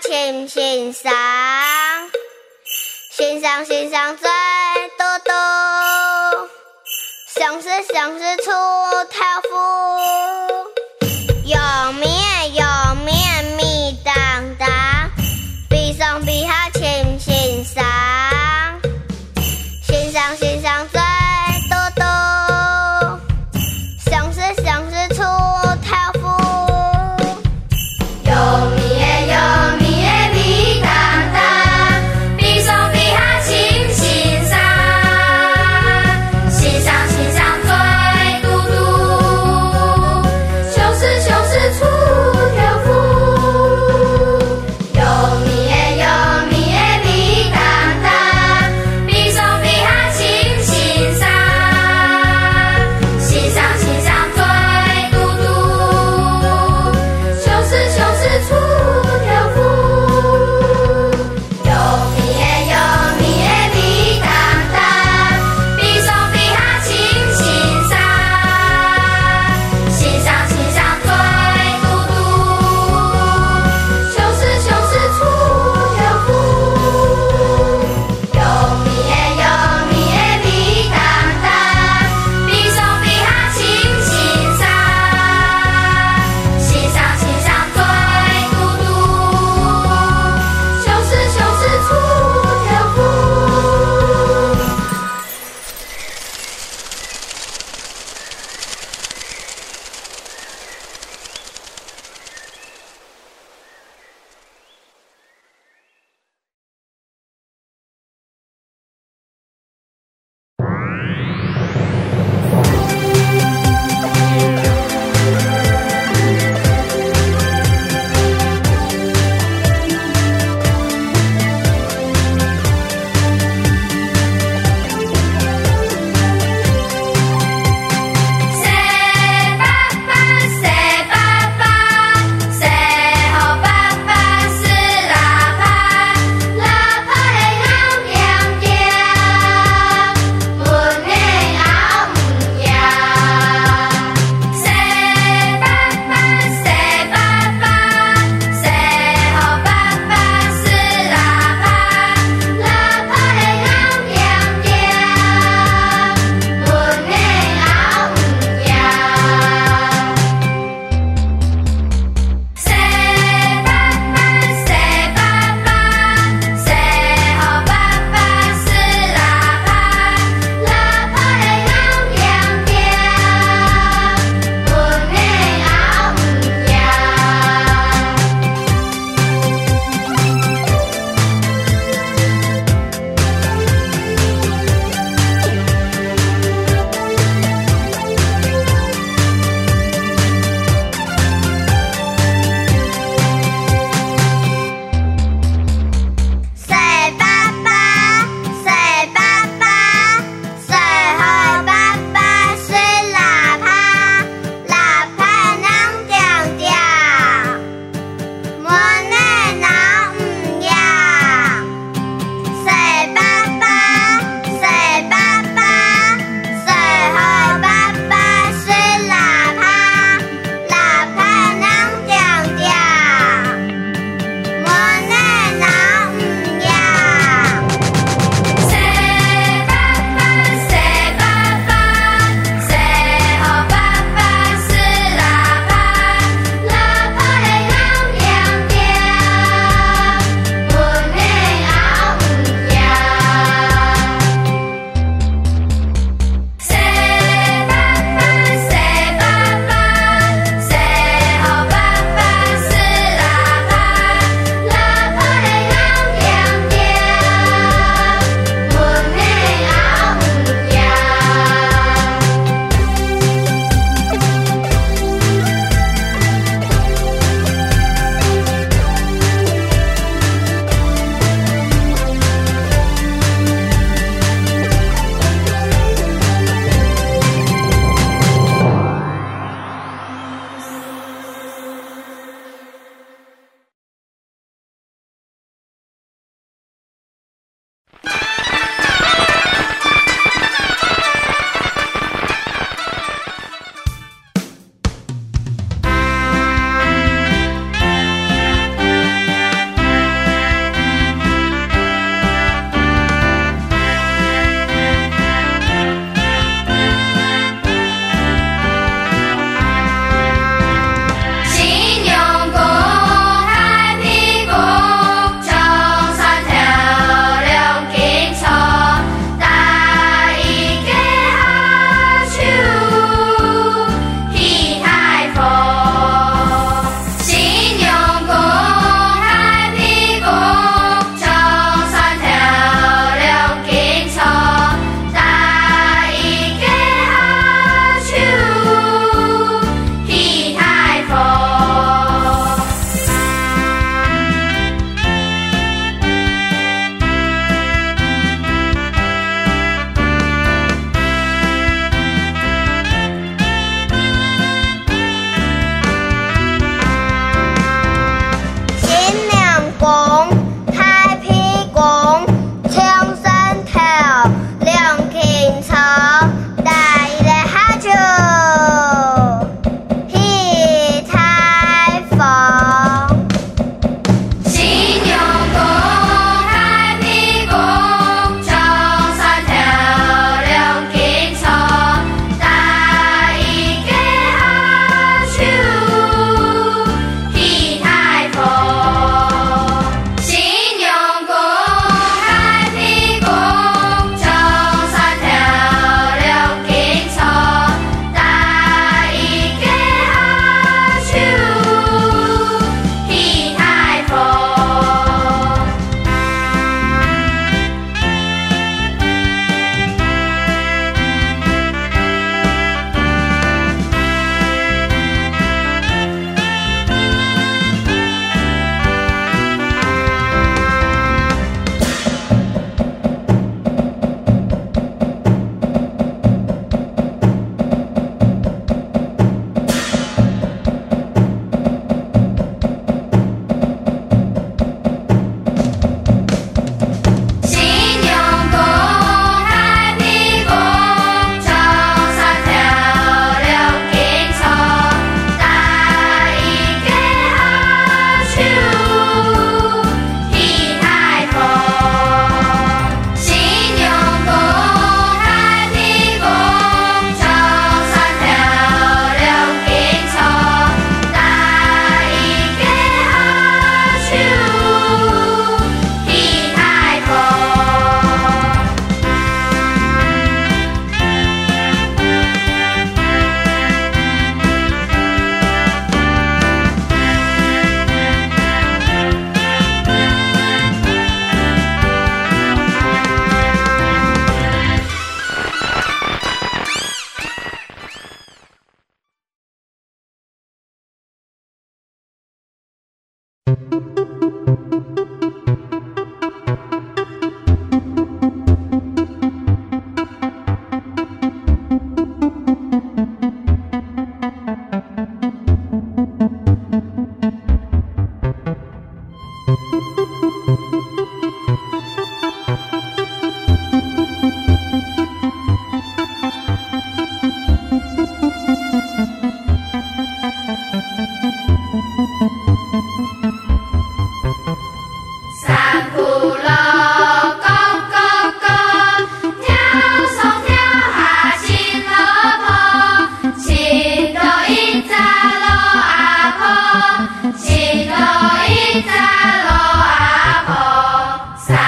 [0.00, 1.12] 请欣赏
[3.10, 4.28] 欣赏欣赏最
[4.96, 6.48] 多多。
[7.26, 9.50] 想吃想吃出豆腐
[11.44, 11.58] 有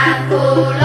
[0.09, 0.78] blanco.